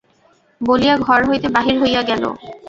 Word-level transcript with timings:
বলিয়া 0.61 0.95
ঘর 0.97 1.21
হইতে 1.29 1.47
বাহির 1.55 1.75
হইয়া 1.81 2.01
গেল। 2.09 2.23